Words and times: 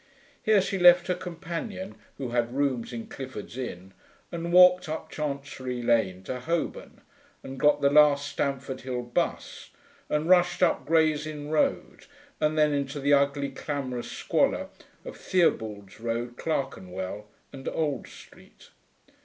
Here 0.41 0.61
she 0.63 0.79
left 0.79 1.05
her 1.05 1.13
companion, 1.13 1.93
who 2.17 2.29
had 2.29 2.55
rooms 2.57 2.91
in 2.91 3.05
Clifford's 3.05 3.55
Inn, 3.55 3.93
and 4.31 4.51
walked 4.51 4.89
up 4.89 5.11
Chancery 5.11 5.83
Lane 5.83 6.23
to 6.23 6.39
Holborn, 6.39 7.01
and 7.43 7.59
got 7.59 7.81
the 7.81 7.91
last 7.91 8.27
Stamford 8.27 8.81
Hill 8.81 9.03
bus 9.03 9.69
and 10.09 10.27
rushed 10.27 10.63
up 10.63 10.87
Gray's 10.87 11.27
Inn 11.27 11.51
Road 11.51 12.07
and 12.39 12.57
then 12.57 12.73
into 12.73 12.99
the 12.99 13.13
ugly, 13.13 13.49
clamorous 13.49 14.11
squalor 14.11 14.69
of 15.05 15.17
Theobald's 15.17 15.99
Road, 15.99 16.35
Clerkenwell 16.35 17.27
and 17.53 17.67
Old 17.67 18.07
Street. 18.07 18.69